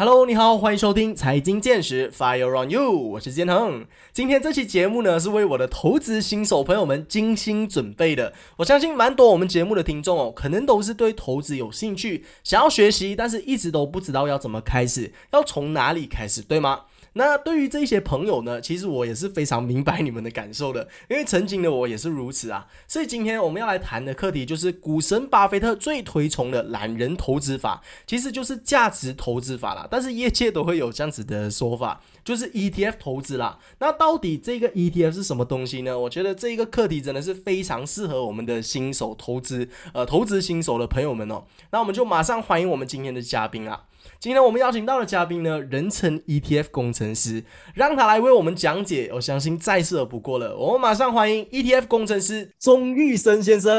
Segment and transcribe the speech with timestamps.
[0.00, 3.84] Hello，你好，欢迎收听财经见识 Fire on You，我是建恒。
[4.12, 8.32] 今天这期节目呢，是为我的投资新手朋友们精心准备的。
[8.58, 16.82] 我相信蛮多我们节目的听众哦，可能都是对投资有兴趣，想要学习，但是一直都不知道要怎么开始，要从哪里开始，对吗？
[17.18, 22.68] 那对于这些朋友呢，其实我也是非常明白你们的感受的，因为曾经的我也是如此啊。
[22.86, 29.88] 所以今天我们要来谈的课题就是股神巴菲特最推崇的懒人投资法，其实就是价值投资法啦。
[29.90, 33.58] 但是业界都会有这样子的说法，就是 ETF 投资啦。
[33.80, 35.98] 那到底这个 ETF 是什么东西呢？
[35.98, 41.42] 我觉得这一个课题真的是非常适合我们的新手投资，呃，投资新手的朋友们哦。
[41.72, 43.86] 那我们就马上欢迎我们今天的嘉宾啊。
[44.20, 50.56] 今天我们邀请到的嘉宾呢，人称 ETF 工程师，让他来为我们讲解，我相信再适合不过了。
[50.56, 53.72] 我们马上欢迎 ETF 工程师钟玉生先生，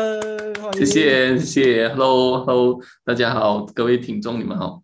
[0.72, 4.82] 谢谢谢谢，Hello Hello，大家好，各位听众你们好。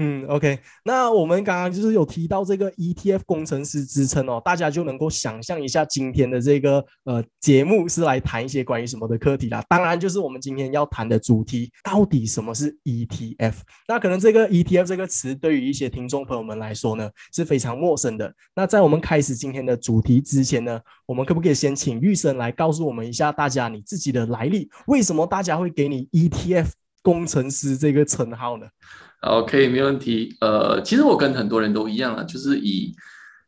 [0.00, 9.60] 嗯，OK，那我们刚刚就是有提到这个 ETF 工程师之称哦，大家就能够想象一下今天的这个呃节目是来谈一些关于什么的课题啦。
[9.68, 13.54] 当然就是我们今天要谈的主题，到底什么是 ETF？
[13.88, 18.32] 那可能这个 ETF 这个词对于一些听众朋友们来说呢是非常陌生的。
[18.54, 24.70] 那在我们开始今天的主题之前呢，我们可不可以先请玉生来告诉我们一下大家你自己的来历？
[24.86, 26.68] 为什么大家会给你 ETF
[27.02, 28.68] 工程师这个称号呢
[29.20, 30.36] ？OK，没问题。
[30.40, 32.94] 呃，其实我跟很多人都一样啊，就是以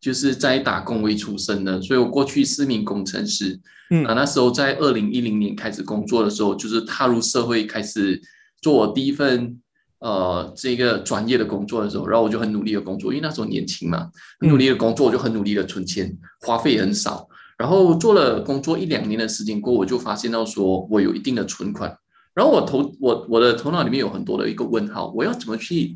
[0.01, 3.59] 就是在打工为出身的，所以我过去是名工程师。
[3.91, 8.21] 嗯，啊，那时候在二零一零年开始工作的时候，就是踏入社会开始
[8.63, 9.61] 做我第一份
[9.99, 14.09] 呃这个专业的工作的时候，然后我就很努力的工作，因为那时候年轻嘛，
[14.41, 17.29] 很努力的工作，我就很努力的存钱，花费也很少。
[17.59, 21.95] 然后做了工作一两年的时间过，我就发现到说我有一定的存款。
[22.41, 25.95] 然后我头我我的头脑里面有很多的一个问号，我要怎么去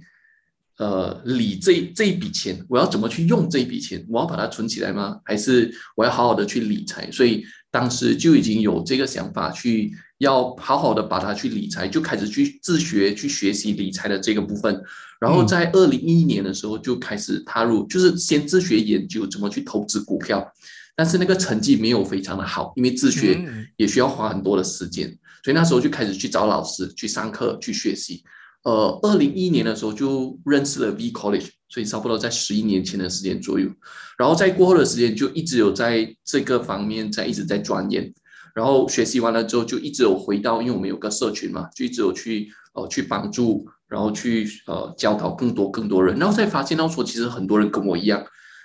[0.76, 2.62] 呃理这这一笔钱？
[2.68, 4.04] 我要怎么去用这一笔钱？
[4.10, 5.18] 我要把它存起来吗？
[5.24, 7.10] 还是我要好好的去理财？
[7.10, 14.82] 所以当时就已经有这个想法，去要好好的把它去理财，就开始去自学去学习理财的这个部分。
[15.18, 20.46] 然后在二零一一年的时候就开始踏入，就是先自学研究怎么去投资股票，
[20.94, 23.40] 但是那个成绩没有非常的好，因为自学
[23.78, 25.16] 也需要花很多的时间。
[25.44, 28.24] 所以那时候就开始去找老师去上课去学习，
[28.62, 33.68] 呃，二零一一年的时候就认识了 V College，所以差不多在十一年前的时间左右，
[34.16, 38.10] 然后在过后的时间就一直有在这个方面在一直在钻研，
[38.54, 48.24] 然后学习完了之后就一直有回到，因为我们有个社群嘛，就一直有去呃去帮助，然后去呃教导更多更多人，然后再发现到说其实很多人跟我一样。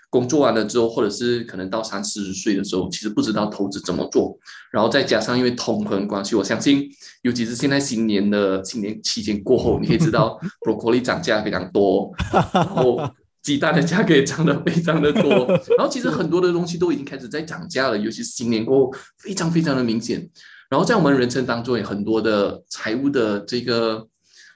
[0.10, 4.36] 工作完了之后，或者是可能到三四十岁的时候，其实不知道投资怎么做。
[4.72, 6.90] 然后再加上因为通膨关系，我相信，
[7.22, 12.12] 尤其是现在新年的新年期间过后， 你可以知道，broccoli 涨价非常多，
[12.52, 13.00] 然后
[13.44, 15.46] 鸡蛋的价格也涨得非常的多。
[15.78, 20.28] 然后其实很多的东西都已经开始在涨价了，尤其是新年过后，非常非常的明显。
[20.70, 24.08] 然后在我们人生当中，有很多的财务的这个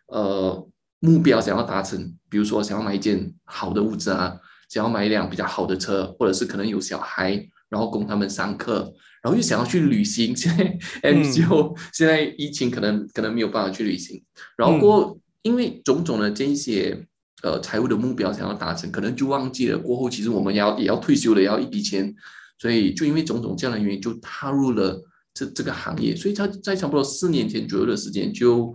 [0.07, 0.67] 呃
[0.99, 4.35] 目标想要达成，比如说想要买一件好的物质啊。
[4.73, 8.91] 想要买一辆比较好的车，或者是可能有小孩，然后供他们上课，
[9.21, 10.33] 然后又想要去旅行。
[10.35, 14.23] 现在 MCO 现在疫情可能可能没有办法去旅行，
[14.57, 17.05] 然后过因为种种的这些
[17.43, 22.11] 呃财务的目标想要达成，可能就忘记了过后其实我们要也要退休了，要一笔钱，
[22.57, 24.99] 所以就因为种种这样的原因，就踏入了
[25.35, 26.15] 这这个行业。
[26.15, 28.73] 所以他在差不多四年前左右的时间就。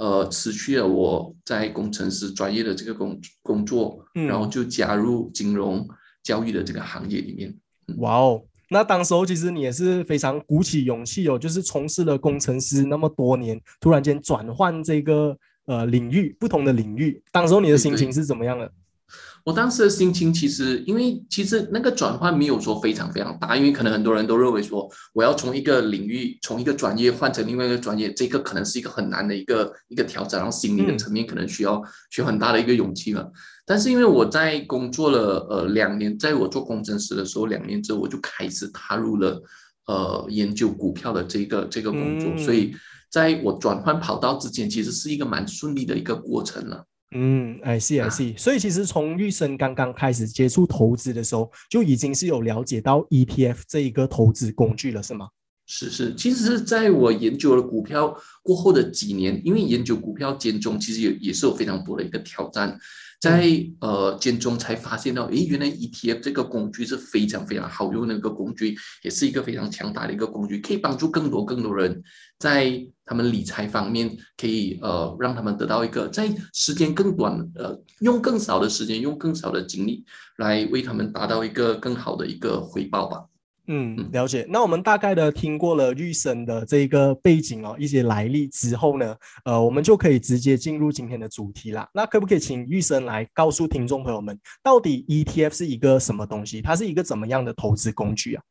[0.00, 5.86] 呃，辞去了我在工程师专业的这个工工作，然后就加入金融
[6.22, 7.54] 教育的这个行业里面。
[7.98, 18.72] 哇哦，那当时候其实你也是非常鼓起勇气哦，就是从事了工程师那么多年，突然间转换这个呃领域，不同的领域，当时候你的心情是怎么样的？
[19.44, 33.26] 我当时的心情其实，因为其实那个转换没有说非常非常大，因为可能很多人都认为说，我要从一个领域，从一个专业换成另外一个专业，这个可能是一个很难的一个一个调整，然后心理的层面可能需要需要很大的一个勇气嘛。
[33.64, 39.42] 但是因为我在工作了呃两年，在我做工程师的时候，两年之后我就开始踏入了
[39.86, 42.74] 呃研究股票的这个这个工作，所以
[43.10, 46.84] 在我转换跑道之前，其实是一个蛮顺利的一个过程了。
[47.12, 48.38] 嗯，I see, I see。
[48.38, 55.28] 所以其实从玉生刚刚开始接触投资的时候，就已经是有了解到 ETF 这一个投资工具了，是吗？
[55.66, 62.78] 是是，其实是在我研究了股票过后的几年，因为研究股票间中，其实也也是有非常多的一个挑战。
[63.20, 63.46] 在
[63.80, 72.02] 呃间中才发现到，诶，原来 ETF 这个工具是非常非常好用的一个工具，也是一个非常强大的一个工具，可以帮助更多更多人
[72.40, 80.04] 在他们理财方面，可以呃让他们得到一个在时间更短，呃用更少的时间，用更少的精力
[80.38, 83.26] 来为他们达到一个更好的一个回报吧。
[83.66, 84.44] 嗯，了解。
[84.48, 89.14] 那我们大概的听过了玉生的这个背景哦，一些来历之后呢，
[89.44, 91.88] 呃，我们就可以直接进入今天的主题啦。
[91.94, 96.60] 那可不可以请玉生来告诉听众朋友们，到底 ETF 是一个什么东西？
[96.60, 98.42] 它是一个怎么样的投资工具啊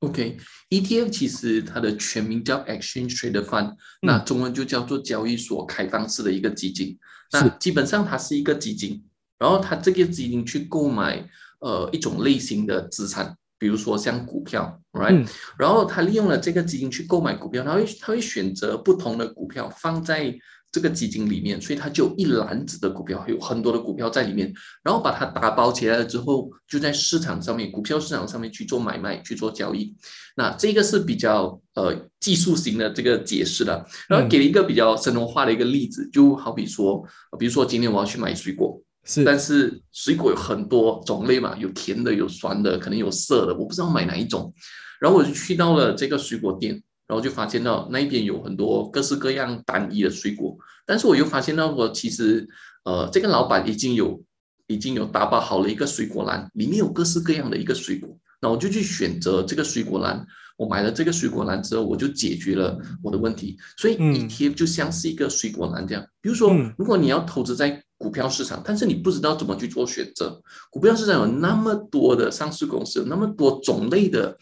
[0.00, 6.98] ？OK，ETF 其实它的全名叫 Exchange Traded Fund，那中文就叫做交易所开放式的一个基金。
[7.32, 9.04] 那基本上它是一个基金，
[9.38, 11.28] 然后它这个基金去购买
[11.60, 13.36] 呃一种类型的资产。
[13.58, 15.26] 比如说像股票，right，
[15.58, 20.38] 然后它利用了这个基金去购买股票，它会它会选择不同的股票放在
[20.72, 24.52] 这个基金里面，所以它就一篮子的股票，有很多的股票在里面，
[24.82, 29.96] 然后把它打包起来了之后，就在市场上面，股票市场上面去做买卖去做交易。
[30.36, 37.02] 那这个是比较呃技术型的这个解释的，然后给了一个比较生活化的一个例子，就好比说，
[37.38, 38.80] 比如说今天我要去买水果。
[39.08, 44.52] 是，但是水果有很多种类嘛，有甜的，有酸的，可能有涩的，我不知道买哪一种。
[44.98, 50.56] 然后我就去到了这个水果店，然后就发现到那一边有很多各式各样单一的水果。
[50.84, 52.48] 但是我又发现到我其实，
[52.84, 54.22] 呃，这个老板已经有
[54.66, 58.16] 已经有打包好了一个水果篮，里面有各式各样的一个水果。
[58.40, 60.26] 那我就去选择这个水果篮。
[60.56, 63.58] 我买了这个水果篮之后，我就解决了我的问题。
[63.76, 66.02] 所以 ETF 就像是一个水果篮这样。
[66.22, 70.40] 比如说，如果你要投资在股票市场，但是你不知道怎么去做选择。
[70.70, 74.34] 股票市场有那么多的上市公司，有那么多种类的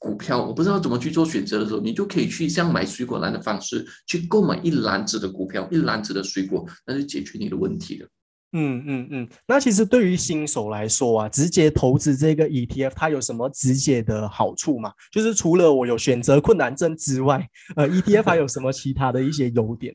[0.00, 8.08] 股票，我不知道怎么去做选择的时候，你就可以去像买水果篮的方式去购买一篮子的股票，一篮子的水果，那就解决你的问题了。
[8.52, 9.28] 嗯嗯嗯。
[9.46, 14.90] 那其实对于新手来说啊，直接投资这个 ETF，它有什么直接的好处吗？
[15.12, 17.46] 就是除了我有选择困难症之外，
[17.76, 19.94] 呃，ETF 还有什么其他的一些优点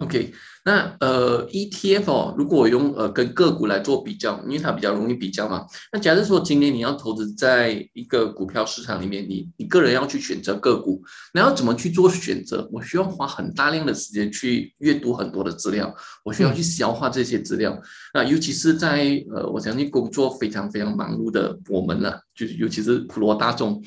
[0.00, 0.32] ？OK，
[0.64, 5.66] 那呃 ETF 哦，如果我用呃跟个股来做比较，因为它比较容易比较嘛。
[5.92, 11.02] 那假设说今年你要投资在一个股票市场里面，你你个人要去选择个股，
[11.34, 12.66] 那要怎么去做选择？
[12.72, 15.94] 我需要花很大量的时间去阅读很多的资料，
[16.24, 17.78] 我需要去消化这些资料。
[18.14, 23.82] 那尤其是在呃，我相信工作非常非常忙碌的我们呢，就是尤其是普罗大众。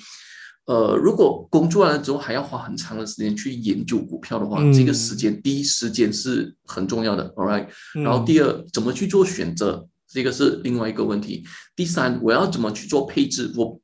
[0.65, 7.67] 呃，如果工作完了之后还要花很长的时间去研究股票的话，这个时间第一时间是很重要的，all right。
[8.01, 11.43] 然后第二，怎么去做选择，这个是另外一个问题。
[11.75, 13.51] 第三，我要怎么去做配置？
[13.57, 13.77] 我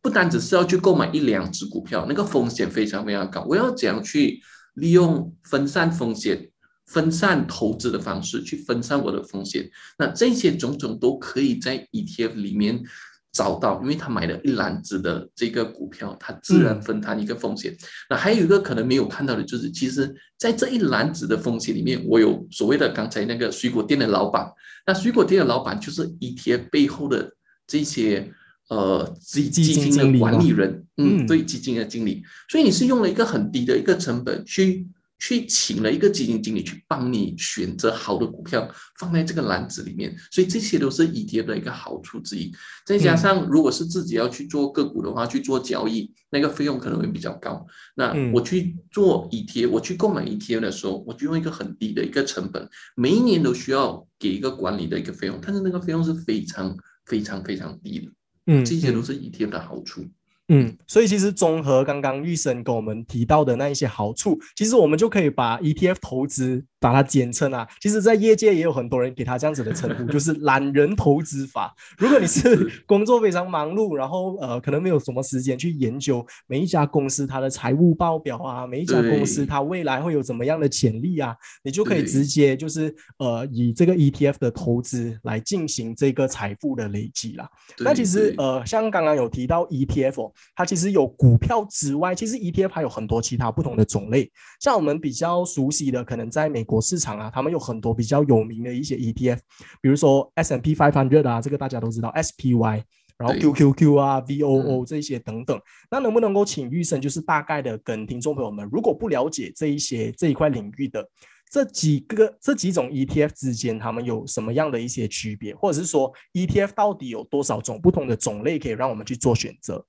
[0.00, 3.44] 不单只是要去购买一两只股票，那个风险非常非常高。
[3.48, 4.40] 我要怎样去
[4.74, 6.48] 利用分散风险、
[6.86, 9.68] 分散投资的方式去分散我的风险？
[9.98, 12.84] 那这些种种都可以在 ETF 里面。
[13.32, 17.76] 找到，因为他买了一篮子的这个股票，他自然分摊一个风险。
[18.08, 24.50] 那还有一个可能没有看到的，就是其实，在这一篮子的风险里面，我有所谓的刚才那个水果店的老板。
[24.86, 27.32] 那水果店的老板就是 ETF 背后的
[27.66, 28.32] 这些
[28.68, 32.22] 呃基基金的管理人，嗯，对，基金的经理。
[32.48, 34.88] 所以你是用了一个很低的一个成本去。
[35.20, 38.68] 去请了一个基金经理去帮你选择好的股票
[38.98, 42.50] 放在这个篮子里面，所以这些都是 ETF 的一个好处之一。
[42.86, 47.64] 再加上，如果是自己要去做个股的话，去做交易，那个费用可能会比较高。
[47.94, 52.66] 那我去做 ETF，我去购买 ETF 的时候，我就用一个很低的一个成本，
[52.96, 56.74] 每一年都需要给一个管理的一个费用，但是那个费用是非常
[57.04, 58.10] 非常非常低的。
[58.46, 60.00] 嗯，这些都是 ETF 的好处。
[60.00, 60.10] 嗯，
[60.52, 66.64] 嗯所以其实综合刚刚玉生跟我们提到的那一些好处，其实我们就可以把 ETF 投资。
[66.80, 71.74] 把它简称啊，其实，在业界也有很多人给他这样子的称呼， 就是懒人投资法。
[71.98, 87.46] 如果你是工作非常忙碌，然后呃，可能没有什么时间去研究每一家公司它的财务报表啊，每一家公司它未来会有怎么样的潜力啊，你就可以直接就是呃，以这个 ETF 的投资来进行这个财富的累积啦。
[87.80, 96.64] 那其实呃，像刚刚有提到 ETF，它其实有股票之外，其实 ETF 还有很多其他不同的种类，像我们比较熟悉的，可能在美。
[96.70, 99.38] 国市场啊，他们有很多比较有名的一些 ETF，
[99.82, 102.84] 比如说 S M P Five Hundred 啊，这个大家都知道 S P Y，
[103.18, 105.60] 然后 Q Q Q 啊，V O O 这些等等。
[105.90, 111.04] 那能不能够请玉生，就是大概的跟听众朋友们，如果不了解这一些这一块领域的
[111.50, 119.84] 这几个这几种 ETF 之间，他们有什么样的一些区别，或者是说 ETF 到底有多少种不同的种类可以让我们去做选择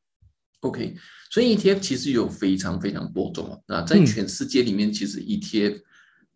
[0.61, 0.95] ？OK，
[1.29, 3.57] 所以 ETF 其实有非常非常多种啊。
[3.67, 5.81] 那在全世界里面，其实 ETF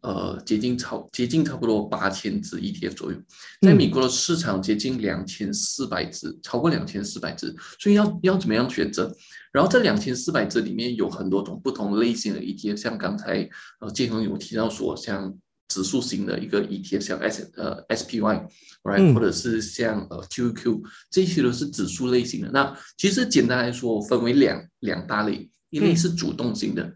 [0.05, 3.17] 呃接近超接近差不多八千只 ETF 左右，
[3.61, 7.53] 在美国的市场接近两千四百只，超过两千四百只。
[7.79, 9.11] 所以要要怎么样选择？
[9.51, 15.33] 然后这两千四百只里面有很多种不同类型的 ETF，像刚才呃建恒有提到说，像
[15.69, 22.51] 指数型的一个 ETF，像 S 呃 SPY，right，或者是像呃 QQ，这些都是指数类型的。
[22.51, 26.93] 那其实简单来说，分为两两大类，一类是主动型的，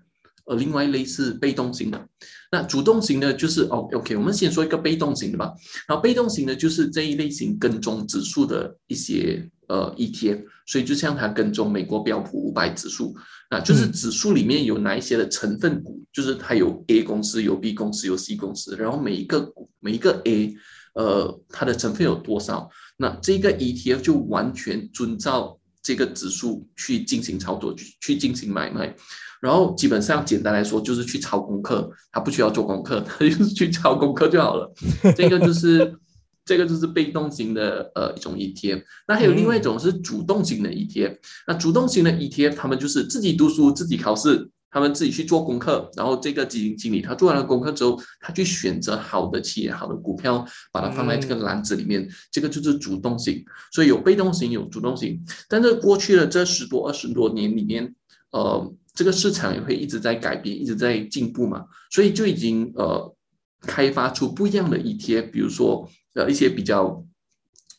[0.50, 2.08] 而另外一类是被动型的。
[2.52, 5.54] 那主动型的，就是哦，OK，我们先说一个被动型的吧。
[5.88, 13.16] 然后被动型的，就是这一类型跟踪指数的一些呃 ETF，所以就像它跟踪美国标普五百指数，
[13.52, 20.56] 那就是指数里面有哪一些的成分股，就是它有 A 公司、有 B 公司、有 C 公司，然后每一个股每一个 A，
[20.96, 22.68] 呃，它的成分有多少？
[22.98, 28.96] 那这个 ETF 就完全遵照这个指数去进行操作，去去进行买卖。
[29.42, 34.70] 然后基本上简单来说就是去抄功课，他不需要做功课， 他就是去抄功课就好了。
[35.16, 35.98] 这个就是
[36.44, 38.84] 这个就是被动型的呃一种 ETF。
[39.08, 41.18] 那还有另外一种是主动型的 ETF。
[41.48, 45.90] 那主动型的 ETF，他们就是自己读书、自己考试，他们自己去做功课。
[45.96, 52.06] 然后这个基金经理他做完了功课之后，他去选择好的企业、好的股票，把它放在这个篮子里面。
[52.30, 53.42] 这个就是主动型。
[53.72, 55.18] 所以有被动型，有主动型。
[55.48, 57.96] 但是过去的这十多二十多年里面，
[58.32, 58.74] 呃。
[59.00, 63.16] 这个市场也会一直在改变，一直在进步嘛，所以就已经呃
[63.62, 67.02] 开发出不一样的 ETF，比如说呃一些比较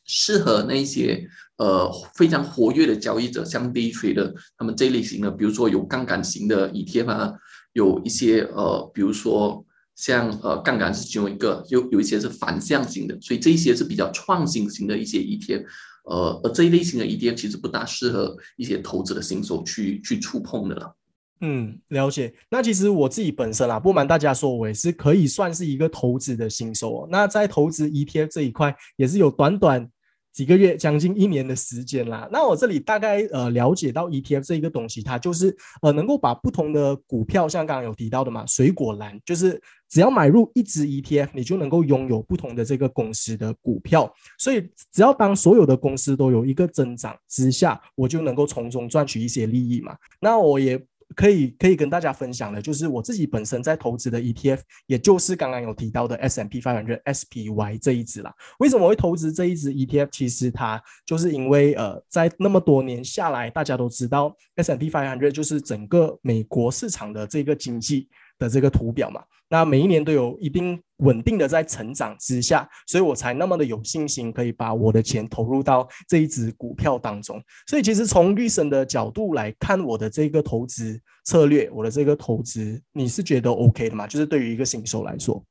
[0.07, 7.35] 适合那一些呃非常活跃的交易者，像 Day Trader 他们这类型的，比如说有杠杆型的 ETF 啊，
[7.75, 9.63] 有一些呃比如说
[9.95, 15.67] 像呃杠杆是其中一个，有有一些是反向型的，所以这一些是比较创新型的一些 ETF。
[16.05, 20.97] 呃，而这一类型的 ETF 其实不大适合一些投资的新手去去触碰的了。
[21.43, 22.35] 嗯，了解。
[22.51, 27.09] 那其实我自己本身啊，不瞒大家说，我也是可以算是一个投资的新手。
[27.11, 29.89] 那在投资 ETF 这一块，也是有短短
[30.35, 32.29] 几个月，将近一年的时间啦。
[32.31, 44.13] 那我这里大概呃了解到 ETF 这一个东西，它就是呃能够把不同的股票，像刚刚有提到的嘛，水果篮，就是只要买入一只 ETF，你就能够拥有不同的这个公司的股票。
[44.39, 44.61] 所以
[44.93, 49.97] 只要当所有的公司都有一个增长之下，我就能够从中赚取一些利益嘛。
[50.21, 50.79] 那我也。
[51.17, 58.33] 可以可以跟大家分享的，就是我自己本身在投资的 ETF，也就是刚刚有提到的 S&P 500 SPY 这一支啦。
[58.59, 60.09] 为什么会投资这一支 ETF？
[60.13, 68.09] 其实它就是因为呃，在那么多年下来，大家都知道 S&P 500就是整个美国市场的这个经济
[68.41, 69.23] 的这个图表嘛。
[69.53, 77.43] 那每一年都有一定稳定的在成长之下，所以我才那么的有信心可以把我的钱投入到这一只股票当中。
[77.67, 84.07] 所以其实从律神的角度来看，我的这个投资策略，我的这个投资，你是觉得 OK 的吗？
[84.07, 85.45] 就是对于一个新手来说，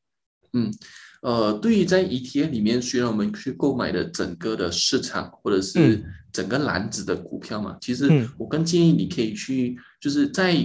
[0.54, 0.74] 嗯，
[1.22, 10.56] 呃，对于在 ETF 里面需要我们去购买的整个的市场或者是整个篮子的股票嘛，其实我更建议你可以去就是在。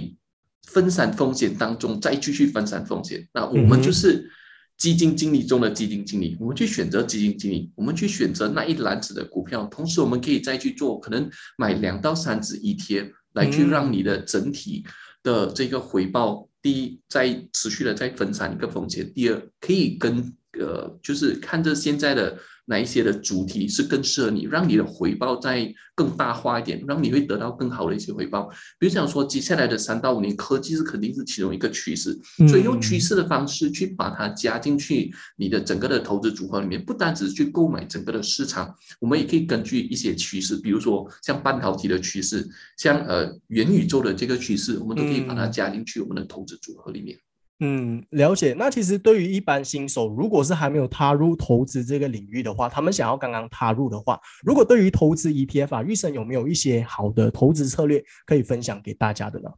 [0.67, 3.27] 分散风险当中，再继续分散风险。
[3.33, 4.29] 那我们就是
[4.77, 9.63] 基金经理中的基金经理，我们去选择基金经理，我们去选择那一篮子的股票。
[9.65, 14.85] 同时，我们可以再去做，可能买两到三只 ETF，来去让你的整体
[15.23, 22.37] 的这个回报，第一，在持续的在分散一个风险；第二，可以跟呃，就是看着现在的。
[22.65, 28.49] 哪一些的主题是更适合你，让你的回报再更大化一点，让你会得到更好的一些回报。
[28.79, 47.17] 比如讲说，接下来的三到五年，科技是肯定是其中一个趋势，所以用趋势的方式去把它加进去你的整个的投资组合里面，不单只是去购买整个的市场，我们也可以根据一些趋势，比如说像半导体的趋势，像呃元宇宙的这个趋势，我们都可以把它加进去我们的投资组合里面。
[47.61, 48.53] 嗯，了解。
[48.57, 59.49] 那其实对于一般新手，如果是还没有踏入投资这个领域的话，他们想要刚刚踏入的话，如果对于投资 ETF 啊，玉生有没有一些好的投资策略可以分享给大家的呢？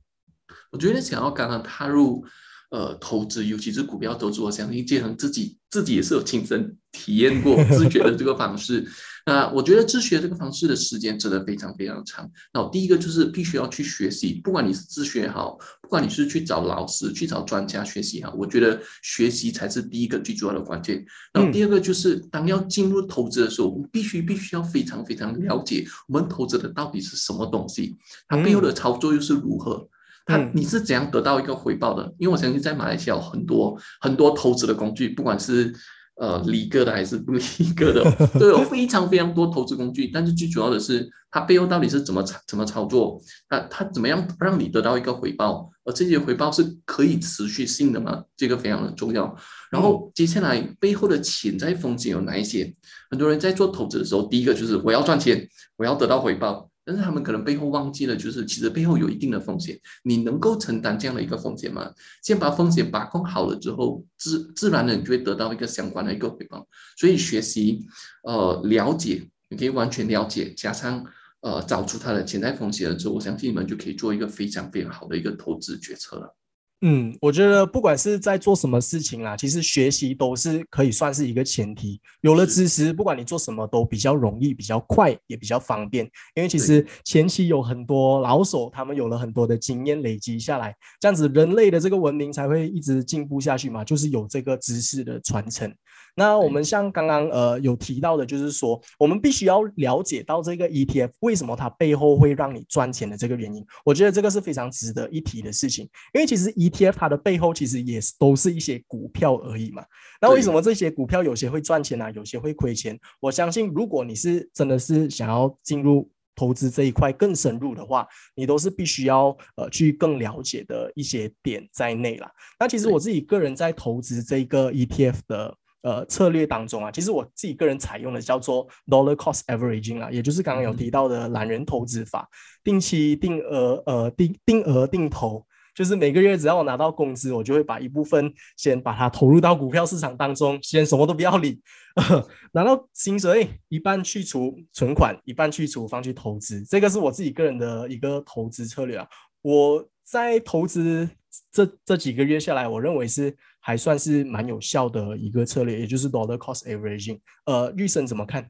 [0.72, 2.24] 我觉得想要刚刚踏入
[2.70, 8.88] 呃投资，尤其是股票投资，我相信建恒自己自己也是有亲身体验过自觉的这个方式。
[9.28, 12.32] 那我觉得自学这个方式的时间真的非常非常长。
[12.54, 21.06] 那第一个就是必须要去学习，不管你是自学也好，不管你是去找老师、去找专家学习好，我觉得学习才是第一个最主要的关键。
[21.34, 27.98] 然后第二个就是当要进入投资的时候，我们必须必须要非常非常了解我们投资的到底是什么东西，
[28.30, 29.86] 它背后的操作又是如何，
[30.26, 32.14] 它你是怎样得到一个回报的？
[32.18, 35.74] 因为我相信在马来西亚有很多很多投资的工具，不管是
[36.20, 37.42] 呃，离个的还是不离
[37.76, 48.24] 个的， 都有非常非常多投资工具，但是最主要的是它背后到底是怎么怎么操作，它它怎么样让你得到一个回报，而这些回报是可以持续性的吗？
[48.36, 49.36] 这个非常的重要。
[49.70, 52.74] 然后接下来背后的潜在风险有哪一些？
[53.12, 55.48] 很多人在做投资的时候，第一个就是我要赚钱，
[55.78, 56.70] 我要得到回报。
[56.88, 61.92] 但是他们可能背后忘记了，就是其实背后有一定的风险，你能够承担这样的一个风险吗？
[62.24, 66.66] 先把风险把控好了之后，自自然的你就会得到一个相关的一个回报。
[66.96, 67.86] 所以学习，
[68.24, 71.06] 呃，了解，你可以完全了解，加上
[71.42, 76.37] 呃，找出它的潜在风险了之后，我相信你们就可以做一个非常非常好的一个投资决策了。
[76.82, 82.00] 嗯，我觉得不管是在做什么事情啦，其实学习都是可以算是一个前提。
[82.22, 86.06] 有了知识，不管你做什么都比较容易、比较快，也比较方便。
[86.36, 95.74] 因为其实前期有很多老手，他们有了很多的经验累积下来，这样子人类的这个文明才会一直进步下去嘛，就是有这个知识的传承。
[96.20, 103.64] 那我们像刚刚呃有提到的，就是说我们必须要了解到这个 ETF 为什么它背后会让你赚钱的这个原因。
[103.86, 109.86] 我觉得这个是非常值得一提的事情，因为其实 ETF 它的背后其实也是都是一些股票而已嘛。
[110.20, 112.12] 那为什么这些股票有些会赚钱呢？
[112.14, 113.00] 有些会亏钱？
[113.20, 122.28] 我相信如果你是真的是想要进入投资这一块更深入的话，你都是必须要呃去更了解的一些点在内了。
[122.60, 125.56] 那其实我自己个人在投资这个 ETF 的。
[125.88, 132.28] 呃，策略当中啊，其实我自己个人采用的叫做 dollar cost averaging 啊，也就是刚刚有提到的懒人投资法，
[132.62, 141.62] 定期定额呃定定额定投，就是每个月只要我拿到工资，我就会把一部分先把它投入到股票市场当中，先什么都不要理，
[142.52, 149.08] 拿到薪水一半去除存款，一半去除放去投资，这个是我自己个人的一个投资策略啊。
[149.42, 151.10] 我在投资
[151.50, 153.34] 这这几个月下来，我认为是。
[153.68, 157.20] 还算是蛮有效的一个策略，也就是 dollar cost averaging。
[157.46, 158.50] 呃，玉生怎么看？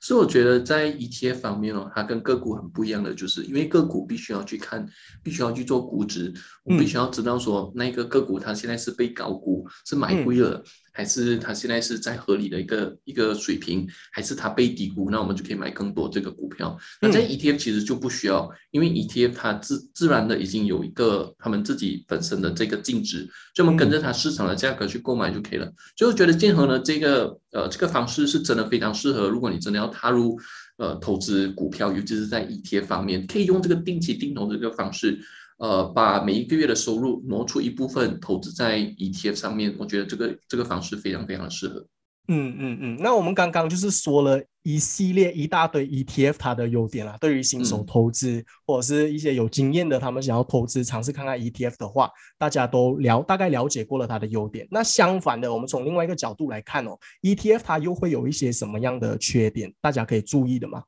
[0.00, 4.84] 所以我觉得在 ETF 方面哦，它跟个股很不一样的，就是因为个股必须要去看，
[5.22, 6.34] 必须要去做估值，
[6.64, 10.60] 我必须要知道说那个个股它现在是被高估，是买贵了。
[10.92, 15.10] 还是它现在是在合理的一个一个水平，还是它被低估？
[15.10, 16.78] 那我们就可以买更多这个股票。
[17.00, 25.66] 那在 ETF 其实就不需要，因为 ETF 它自自然的已经有一个他们自己本身的这个净值，所以我们跟着它市场的价格去购买就可以了。
[25.96, 30.38] 所以我觉得建和呢这个呃这个方式是真的非常适合，如果你真的要踏入
[30.76, 35.18] 呃投资股票，尤其是在 ETF 方面，可以用这个定期定投这个方式。
[35.58, 41.86] 呃，把每一个月的收入挪出一部分投资在 ETF 上面，我觉得这个这个方式非常非常的适合。
[42.28, 54.68] 嗯嗯嗯，那我们刚刚就是说了一系列一大堆 ETF 它的优点啦，对于新手投资或者是一些有经验的，他们想要投资尝试看看 ETF 的话，大家都了大概了解过了它的优点。
[54.70, 60.84] 那相反的，我们从另外一个角度来看哦，ETF 它又会有一些什么样的缺点，大家可以注意的吗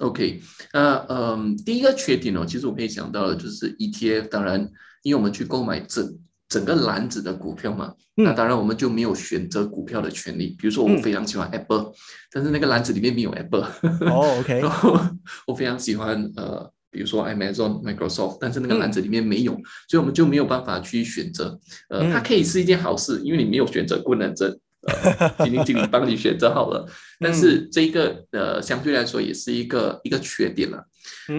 [0.00, 0.40] ？OK，
[0.72, 4.68] 那嗯，第一个缺点哦，其实我可以想到的就是 ETF，当然，
[5.02, 10.56] 因为我们去购买整整个篮子的股票嘛，那当然我们就没有选择股票的权利。
[10.58, 11.92] 比如说，我非常喜欢 Apple，
[12.32, 13.68] 但是那个篮子里面没有 Apple。
[14.10, 14.58] 哦， OK。
[14.58, 14.98] 然后
[15.46, 19.52] 我非常喜欢呃，比如说 Amazon、Microsoft，但是那个篮子里面没有，
[19.88, 21.60] 所以我们就没有办法去选择。
[21.88, 24.58] 呃，它可以是一件好事，因为你没有选择困难症。
[24.86, 26.86] 呃，基金经理帮你选择好了，
[27.18, 30.84] 但是这个呃，相对来说也是一个一个缺点了。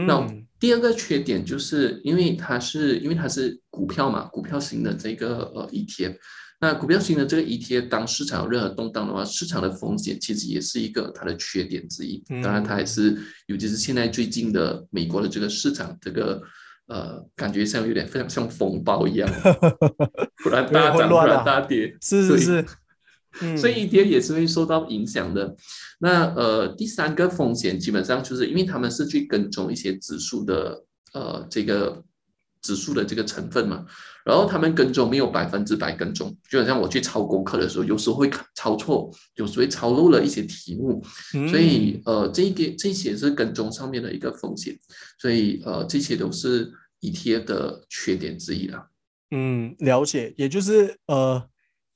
[0.07, 0.27] 那
[0.59, 6.15] 第二个缺点就是因为它是因为它是股票嘛，股票型的这个呃 ETF。
[6.63, 12.23] 那股票型的这个 ETF，当市场有任何动荡的话，市场的风险其实也是一个它的缺点之一。
[12.43, 16.39] 当然，它还是尤其是现在最近的美国的这个市场，这个
[16.85, 19.27] 呃，感觉像有点非常像风暴一样，
[20.43, 22.65] 突然大涨，突然大跌，是是是。
[23.57, 25.55] 所以 ETF 也是会受到影响的。
[25.99, 32.03] 那呃，第三个风险基本上就是因为他们是去跟踪一些指数的呃这个
[32.61, 33.85] 指数的这个成分嘛，
[34.25, 41.03] 然后他们跟踪没有百分之百跟踪，就好像我去抄功课的时候，有时候会抄错，有时候会抄漏了一些题目。
[41.49, 44.77] 所以呃，这一个这些是跟踪上面的一个风险。
[45.19, 48.87] 所以呃，这些都是 ETF 的缺点之一啦。
[49.31, 51.50] 嗯，了解，也就是呃。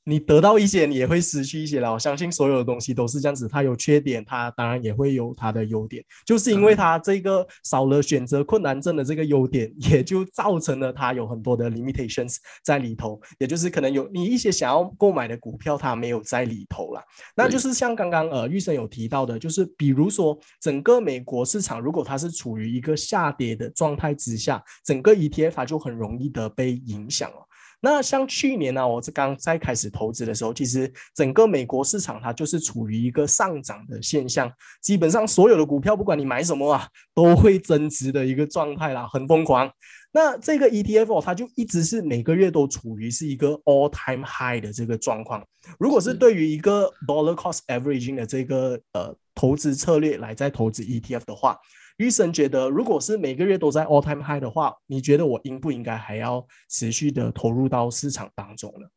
[0.08, 1.92] 你得到一些，你也会失去一些了。
[1.92, 6.04] 我相信所有的东西都是这样子，它有缺点，它当然也会有它的优点。
[6.24, 13.20] 就是因为它这个少了选择困难症的这个优点，也就造成了它有很多的 limitations 在里头。
[13.40, 17.02] 也就是可能有你一些想要购买的股票，它没有在里头了。
[17.36, 27.38] 那就是像刚刚呃玉生有提到的，就是比如说整个美国市场，如果它是处于一个下跌的状态之下，整个 ETF 它就很容易的被影响了。
[27.82, 39.72] 那像去年呢，我这刚在开始投资的时候，其实整个美国市场它就是处于一个上涨的现象，基本上所有的股票，不管你买什么啊，都会增值的一个状态啦，很疯狂。
[40.12, 45.46] 那这个 ETF 它就一直是每个月都处于是一个 all time high 的这个状况。
[45.78, 51.58] 如果是对于一个 dollar cost averaging 的这个呃投资策略来在投资 ETF 的话，
[51.98, 58.88] 医生觉得，如果是每个月都在 all time high 的话，你觉得我应不应该还要持续的投入到市场当中呢？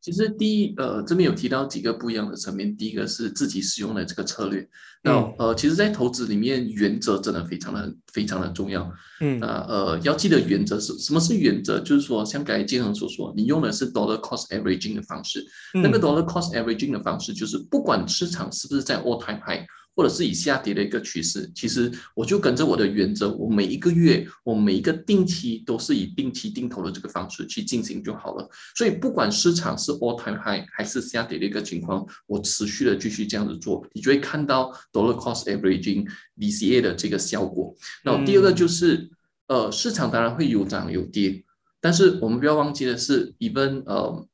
[0.00, 2.76] 其实第一，呃，这边有提到几个不一样的层面。
[2.76, 4.68] 第一个是自己使用的这个策略。
[5.02, 8.92] 那呃，其实，在投资里面，原则真的非常的非常的重要。
[9.22, 11.80] 嗯，那呃，要记得原则是什么是原则？
[11.80, 15.42] 就是说，像刚才建恒所说，你用的是 dollar cost averaging 的方式。
[15.72, 19.64] 那个 dollar cost averaging 的方式，就是不管市场是不是在 all time high。
[19.96, 28.48] 或者是以下跌的一个趋势，其实我就跟着我的原则，我每一个月，我每一个定期都是以定期定投的这个方式去进行就好了。
[28.74, 37.72] 所以不管市场是 all time high 还是下跌的一个情况，我持续的继续这样子做，你就会看到 dollar cost averaging DCA 的这个效果。
[38.02, 39.08] 那第二个就是，
[39.46, 41.44] 呃，市场当然会有涨有跌，
[41.80, 44.26] 但是我们不要忘记的是，even 呃，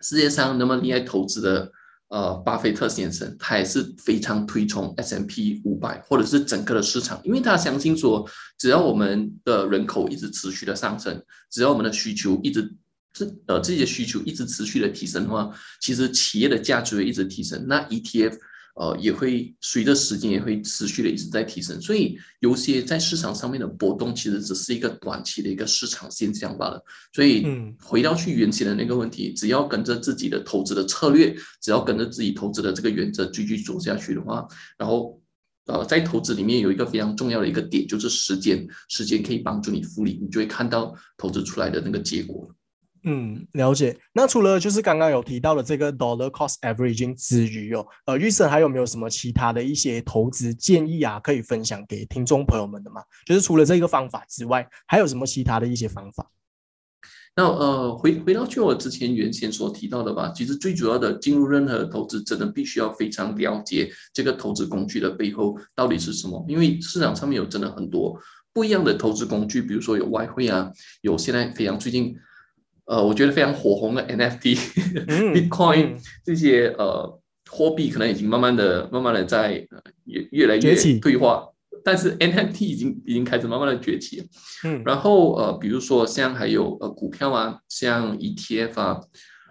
[0.00, 1.72] 世界上那么厉害投资的。
[2.08, 12.74] 呃，巴菲特先生他也是非常推崇 S M P 五百或者是整个的市场，因为他相信说，只要我们的人口一直持续的上升，只要我们的需求一直
[13.12, 17.66] 这呃这些需求一直持续的提升的话，其实企业的价值会一直提升。
[17.68, 18.38] 那 E T F。
[18.80, 26.80] 呃，也会随着时间也会持续的一直在提升，所以有些在市场上面的波动，其实只是一个短期的一个市场现象罢了。
[27.12, 27.44] 所以，
[27.82, 34.46] 回到去原先的那个问题，只要跟着自己的投资的策略，只要跟着自己投资的这个原则继续走下去的话，
[34.78, 35.20] 然后，
[35.66, 42.48] 呃，在投资里面有一个非常重要的一个点，就是时间，时间可以帮助你复利，你就会看到投资出来的那个结果。
[43.10, 43.98] 嗯，了解。
[44.12, 53.00] 那除了就是刚刚有提到的这个 dollar cost averaging 之余哦，呃，玉生还有没有什么其他的一些投资建议啊，可以分享给听众朋友们的吗？
[53.24, 56.30] 就是除了这个方法之外，还有什么其他的一些方法？
[57.34, 68.20] 那呃，回回到去我之前原先所提到的吧，其实最主要的进入任何投资，真的必须要非常了解这个投资工具的背后到底是什么，因为市场上面有真的很多
[68.52, 72.14] 不一样的投资工具，比如说有外汇啊，有现在非常最近。
[72.88, 74.56] 呃，我觉得非常火红的 NFT、
[75.32, 77.20] Bitcoin 这些呃
[77.50, 79.66] 货币，可能已经慢慢的、慢慢的在
[80.04, 81.46] 越越来越退化，
[81.84, 84.26] 但是 NFT 已经已经开始慢慢的崛起。
[84.64, 89.00] 嗯，然后呃，比如说像还有呃股票啊，像 ETF 啊。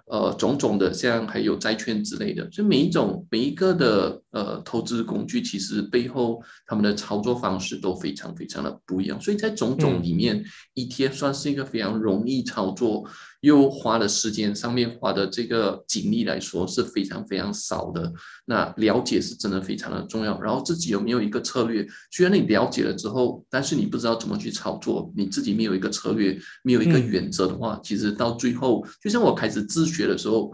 [0.10, 9.20] 呃，种种的，像还有债券之类的，所以每一种每一个的呃投资工具，其实背后他们的操作方式都非常非常的不一样。
[9.20, 13.04] 所以在种种里面，ETF 算是一个非常容易操作，
[13.42, 18.14] 又花的时间上面花的这个精力来说是非常非常少的。
[18.46, 20.40] 那了解是真的非常的重要。
[20.40, 21.88] 然后自己有没有一个策略？
[22.12, 29.88] 虽然你了解了之后，但是你不知道怎么去操作，你自己没有一个策略，没有一个原则的话，其实到最后，就像我开始自。
[29.88, 30.52] 学的时候，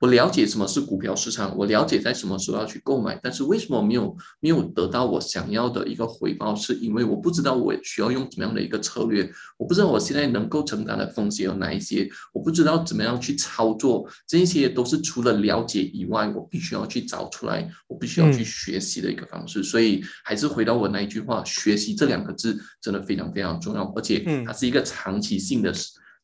[0.00, 6.54] 我了解什么是股票市场，我了解在什么时候要去购买，但是为什么没有没有得到我想要的一个回报？
[6.54, 19.64] 是因为我不知道我需要用怎么样的一个策略，我不知道我现在能够承担的风险有哪一些，我不知道怎么样去操作，这些都是除了了解以外，我必须要去找出来，我必须要去学习的一个方式。
[19.64, 25.72] 所以还是回到我那一句话，学习这两个字真的非常非常重要，而且它是一个长期性的。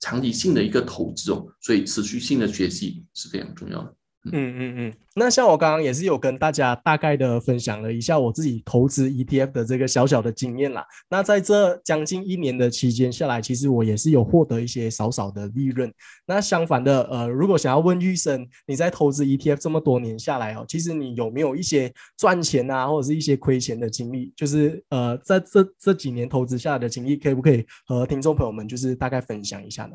[0.04, 3.96] 长期性的一个投资哦，所以持续性的学习是非常重要的。
[4.32, 10.82] 嗯嗯嗯，那像我刚刚也是有跟大家大概的分享了一下我自己投资 ETF 的这个小小的经验啦。
[11.10, 15.92] 那在这将近一年的期间下来，其实我也是有获得一些少少的利润。
[16.26, 24.32] 那相反的，呃，如果想要问玉生，你在投资 ETF 这么多年下来哦，其实你有没有一些赚钱啊，或者是一些亏钱的经历？
[24.34, 29.92] 就是呃，在这这几年投资下来的经历，可不可以和听众朋友们就是大概分享一下呢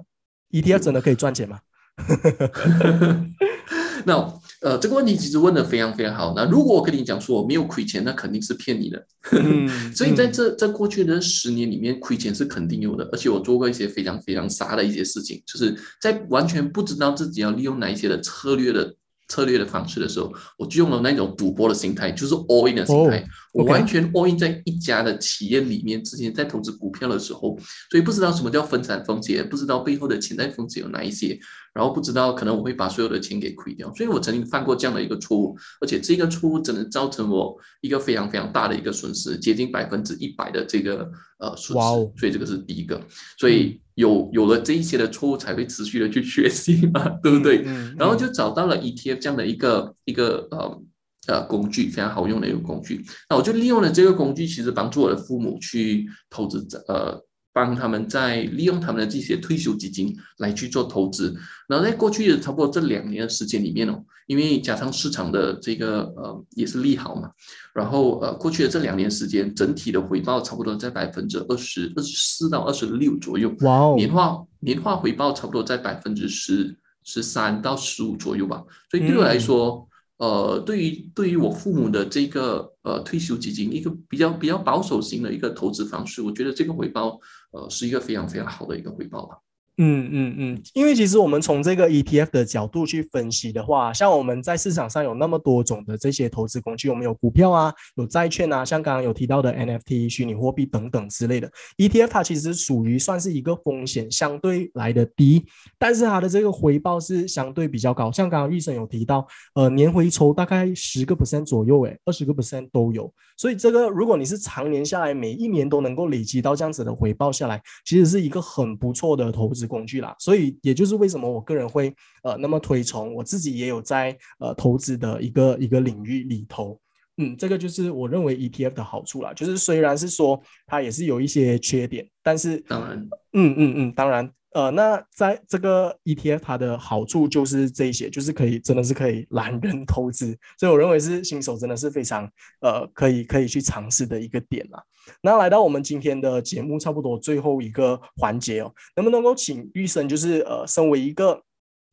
[0.51, 1.59] ？ETF 真的可以赚钱吗？
[4.05, 6.33] 那呃，这个问题其实问的非常非常好。
[6.35, 9.05] 那如果我跟你讲说我没有亏钱，那肯定是骗你的。
[9.95, 13.07] 所以在这在过去的十年里面，亏钱是肯定有的。
[13.12, 18.93] 而且我做过一些非常非常傻的一些事情，就是在完全不知道自己要利用哪一些的策略的。
[19.29, 23.23] 策略的方式的时候，我就用了那种赌博的心态，就是 all in 的心态。
[23.53, 26.03] 我完全 all in 在一家的企业里面。
[26.03, 27.57] 之前在投资股票的时候，
[27.89, 31.39] 所以不知道什么叫分散风险，不知道背后的潜在风险有哪一些，
[31.73, 33.93] 然后不知道可能我会把所有的钱给亏掉。
[33.93, 42.19] 所以我曾经犯过这样的一个错误，而且这个错误真的造成我一个非常非常大的一个损失，接近百分之一百的这个呃损失。
[42.19, 42.99] 所以这个是第一个。
[43.37, 43.79] 所以。
[43.99, 47.63] 有有了这一些的错误，才会持续的去学习嘛，对不对？
[47.97, 50.81] 然后就找到了 ETF 这样的一个一个呃
[51.27, 53.03] 呃工具，非常好用的一个工具。
[53.29, 57.23] 那我就利用了这个工具，其实帮助我的父母去投资呃。
[57.51, 61.35] 帮他们在利用他们的这些退休基金来去做投资，
[61.67, 67.31] 然后在过去的差不多这两年的时间里面哦，因为加上市场的这个呃也是利好嘛，
[67.73, 79.88] 然后呃过去的这两年时间，整体的回报差不多在百分之二十二十四到二十六左右，哇哦，年化年化回报差不多在百分之十十三到十五左右吧，所以对我来说。
[80.19, 87.17] 呃，对于对于我父母的这个呃退休基金，一个比较比较保守型的一个投资方式，我觉得这个回报
[87.51, 89.38] 呃是一个非常非常好的一个回报吧。
[89.81, 105.45] 嗯嗯嗯，因为其实我们从这个 ETF 的角度去分析的话，像我们在市场上有那么多种的这些投资工具，我们有股票啊，有债券啊，像刚刚有提到的 NFT、虚拟货币等等之类的 ETF，它其实属于算是一个风险相对来的低，
[105.77, 108.11] 但是它的这个回报是相对比较高。
[108.11, 113.09] 像刚刚玉生有提到，呃，年回抽大概十个 percent 左右，诶，二十个 percent 都有。
[113.37, 119.68] 所以这个如果你是常年下来，每一年都能够累积到这样子的回报下来，其实是一个很不错的投资。
[119.69, 126.77] 工具啦，所以也就是为什么我个人会呃那么推崇，我自己也有在呃投资的一个一个领域里头，
[127.17, 132.97] 嗯，这个就是我认为 ETF 的好处啦，就是虽然是说它也是有一些缺点，但是当然，
[133.34, 142.27] 嗯嗯嗯，当然，呃，那在这个 ETF 它的好处就是这些，就是可以真的是可以懒人投资，所以我认为是新手真的是非常
[142.62, 144.83] 呃可以可以去尝试的一个点啦。
[145.21, 151.39] 那来到我们今天的节目差不多最后一个环节哦，能不能够请玉生，就是呃，身为一个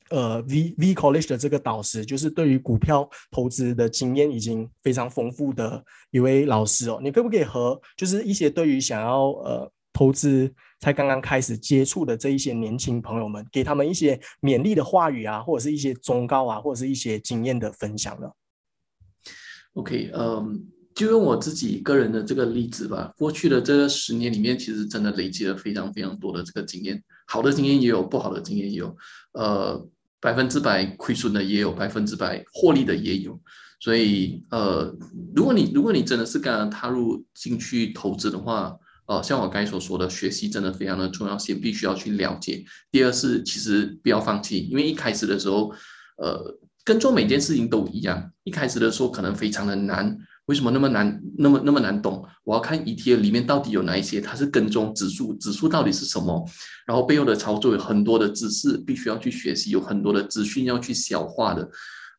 [0.09, 18.29] 呃 V V College 的这个导师，就是对于股票投资的经验已经非常丰富的一位老师哦，你可不可以和就是一些对于想要呃投资才刚刚开始接触的这一些年轻朋友们，给他们一些勉励的话语啊，或者是一些忠告啊，或者是一些经验的分享呢
[19.75, 20.67] ？OK，嗯。
[20.97, 23.13] 就用我自己个人的这个例子吧。
[23.19, 28.97] 过去的这十年里面，其实真的累积了非常非常多的这个经验，好的经验也有，不好的经验也有。
[29.33, 29.87] 呃，
[30.23, 33.39] 百分之百亏损的也有，百分之百获利的也有。
[33.79, 34.91] 所以，呃，
[35.35, 38.75] 如果你如果你真的是刚刚踏入进去投资的话，
[39.07, 42.65] 呃，像我刚才所说的，学习真的非常的重要，先必须要去了解。
[42.91, 45.73] 第二是，其实不要放弃，因为一开始的时候，
[46.19, 50.17] 呃，跟做每件事情都一样，一开始的时候可能非常的难。
[50.47, 52.25] 为什么那么难，那么那么难懂？
[52.45, 56.49] 我要看 ETF 里面到底有哪一些，它是跟踪指数，指数到底是什么？
[56.87, 61.69] 然后背后的操作有很多的知识，必须要去学习，有很多的资讯要去消化的。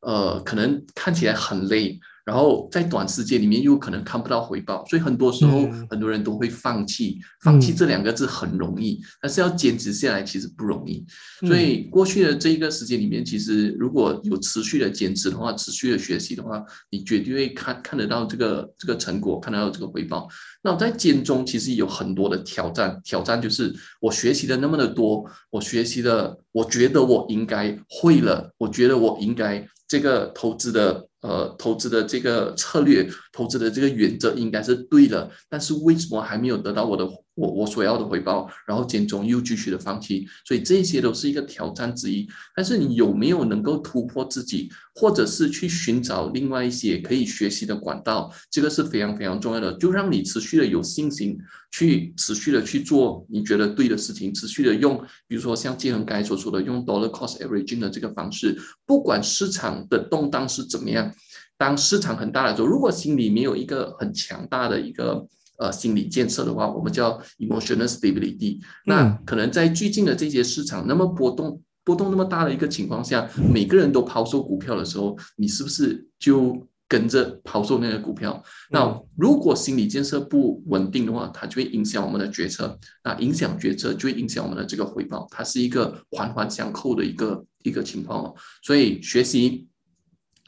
[0.02, 2.00] 呃，可能看起来很累。
[2.28, 7.18] 然后在短时间里面又可能看不到回报，所以很多时候很多人都会放弃。
[7.40, 11.06] 放弃这两个字很容易，但是要坚持下来其实不容易。
[11.48, 20.28] 所以过去的这一个时间里面，其实如果有持续的坚持的话，持续的学习的话，你绝对会看看得到这个这个成果，看得到这个回报。
[20.62, 31.08] 那在间中其实有很多的挑战，挑战就是我学习的那么的多，我学习的，我觉得我应该会了，我觉得我应该这个投资的。
[31.28, 37.06] 呃，投资的这个策略，投资的这个原则应该是对的，但是为什么还没有得到我的？
[37.38, 42.28] 我我所要的回报，然后间中又继续的放弃，所以这些都是一个挑战之一。
[42.56, 49.72] 但是你有没有能够突破自己，或者是去寻找另外一些可以学习的管道，这个是非常非常重要的。
[49.78, 51.38] 就让你持续的有信心，
[51.70, 61.14] 去持续的去做你觉得对的事情，持续的用，比如说像金恒刚才所说的，用 dollar cost averaging 的这个方式，不管市场的动荡是怎么样，
[61.58, 65.28] 当市场很大的时候，如果心里没有一个很强大的一个。
[65.60, 68.60] 呃，心理建设的话，我们叫 emotional stability。
[68.86, 78.40] 那可能在最近的这些市场那么波动、波动那么大的一个情况下，每个人都抛售股票的时候，你是不是就跟着抛售那个股票？
[78.70, 82.78] 那如果心理建设不稳定的话，它就会影响我们的决策。
[83.04, 88.36] 那影响决策就会影响我们的这个回报，它是一个环环相扣的一个一个情况哦。
[88.62, 89.68] 所以学习、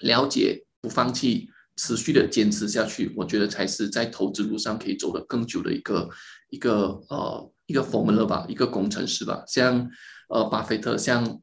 [0.02, 1.50] 了解、不放弃。
[1.82, 6.10] 持续的坚持下去，我觉得才是在投资路上可以走得更久的一个
[6.50, 9.42] 一个呃一个 formula 吧，一个工程师吧。
[9.48, 9.89] 像
[10.28, 11.39] 呃巴菲特，像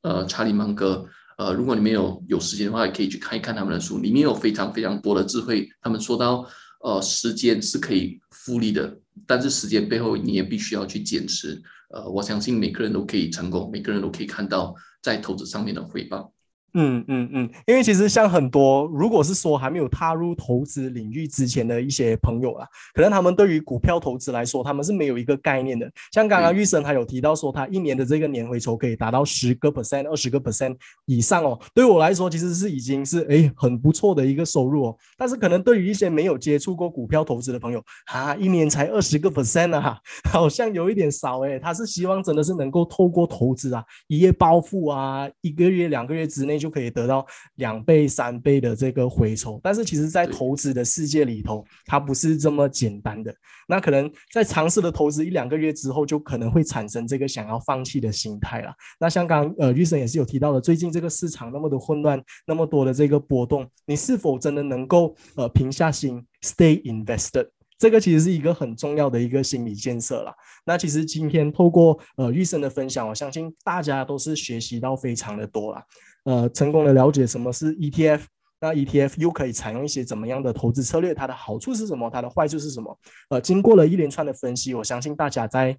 [0.00, 5.68] 呃查理芒格，呃如果你们有有时间的话，也可以去看一看他们的书，里面有非常非常多的智慧。
[5.82, 6.48] 他们说到
[6.80, 11.62] 呃时间是可以复利的，但是时间背后你也必须要去坚持。
[11.90, 16.32] 呃，我相信每个人都可以成功，每个人都可以看到在投资上面的回报。
[16.76, 25.88] 嗯嗯嗯，因为其实像很多，如果是说还没有踏入投资领域之前的一些朋友啊，可能他们对于股票投资来说，他们是没有一个概念的。
[26.10, 30.74] 像刚刚玉生他有提到说，他一年的这个年回酬可以达到十个 percent、二十个 percent
[31.06, 31.56] 以上哦。
[31.72, 34.96] 对我来说，其实是已经是哎很不错的一个收入哦。
[35.16, 39.96] 但是可能对于一些没有接触过股票投资的朋友，啊，一年才二十个 percent 啊，
[40.28, 41.56] 好像有一点少诶。
[41.60, 46.63] 他是希望真的是能够透过投资啊，一夜暴富啊，一个月、两个月之内。
[46.64, 53.34] 就可以得到两倍、三倍的这个回酬，但是其实，在投资的世界里头，它不是这么简单的。
[53.68, 58.72] 那可能在尝试的投资一两个月之后，就可能会产生这个想要放弃的心态了。
[58.98, 67.46] 那像刚呃玉生也是有提到的，最近这个市场那么的混乱，那么多的这个波动，你是否真的能够呃平下心，stay invested？
[67.76, 70.32] 这个其实是一个很重要的一个心理建设了。
[70.64, 75.84] 那其实今天透过呃玉生的分享，我相信大家都是学习到非常的多啦。
[76.24, 78.22] 呃，成功的了解什么是 ETF，
[78.60, 81.14] 那 ETF 又可以采用一些怎么样的投资策略？
[81.14, 82.08] 它的好处是什么？
[82.10, 82.98] 它的坏处是什么？
[83.28, 85.76] 呃，经过了一连串的分析，我相信大家在。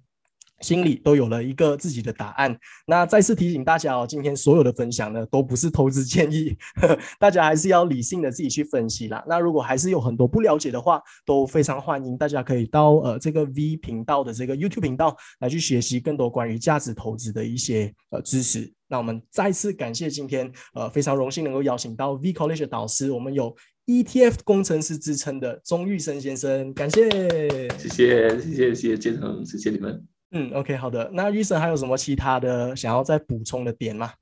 [0.60, 2.56] 心里都有了一个自己的答案。
[2.86, 6.56] 那再次提醒大家哦，今天所有的分享呢，都不是投资建议，
[7.18, 9.24] 大家还是要理性的自己去分析啦。
[9.28, 18.72] 那如果还是有很多不了解的话，都非常欢迎大家可以到呃这个 V 频道的这个 YouTube 频道来去学习更多关于价值投资的一些呃知识。
[18.88, 23.54] 那我们再次感谢今天呃非常荣幸能够邀请到 V College 的导师，我们有
[23.86, 27.08] ETF 工程师之称的钟玉生先生，感谢，
[27.78, 30.15] 谢谢谢谢谢谢建成，谢谢你们。
[30.38, 31.10] 嗯，OK，好的。
[31.14, 34.12] 那医生还有什么其他的想要再补充的点吗？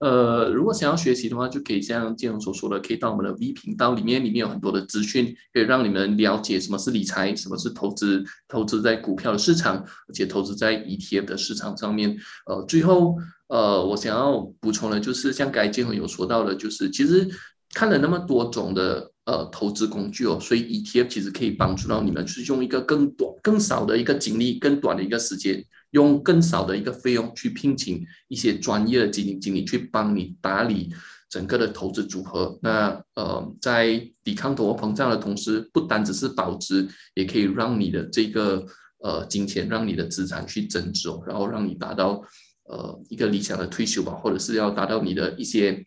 [0.00, 12.18] 呃，如果想要学习的话，就可以像建荣所说的，可以到我们的 V 频道里面，里面有很多的资讯，可以让你们了解什么是理财，什么是投资，投资在股票的市场，而且投资在 ETF 的市场上面。
[12.46, 17.28] 呃，最后，呃，我想要补充的，就是像刚才建荣有说到的，就是其实
[17.72, 19.12] 看了那么多种的。
[19.26, 30.90] 呃，投资工具哦，所以 ETF 其实可以帮助到你们，是用一个更短、更少的一个精力、更短的一个时间，用更少的一个费用去聘请一些专业的基金经理去帮你打理
[31.30, 32.58] 整个的投资组合。
[32.60, 38.62] 那呃，在抵抗通货膨胀的同时，不单只是保值，也可以让你的这个
[38.98, 42.22] 呃金钱，让你的资产去增值哦，然后让你达到
[42.64, 45.86] 呃一个理想的退休吧，或者是要达到你的一些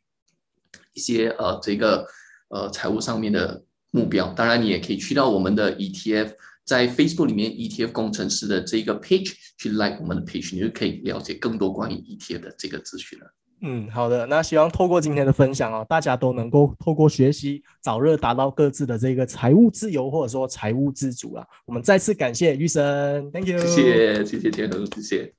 [0.93, 2.07] 一些呃这个。
[2.49, 6.31] 呃，财务上面的目标，当然你也可以去到我们的 ETF，
[6.65, 13.25] 在 Facebook 里面 ETF 工程师的这个 page 去 like 我们的 page，你就可以了解更多关于 ETF 的这个资讯了。
[13.61, 21.43] 嗯，好的，那希望透过今天的分享哦，大家都能够透过学习，早日达到各自的这个财务自由或者说财务自主啊。
[21.65, 25.36] 我们再次感谢玉生，Thank you，谢谢谢谢天恒，谢谢。